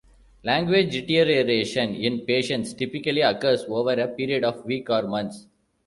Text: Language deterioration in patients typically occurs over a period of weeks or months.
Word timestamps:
Language 0.41 0.89
deterioration 0.93 1.93
in 1.93 2.21
patients 2.25 2.73
typically 2.73 3.21
occurs 3.21 3.63
over 3.67 3.91
a 3.91 4.07
period 4.07 4.43
of 4.43 4.65
weeks 4.65 4.89
or 4.89 5.03
months. 5.07 5.45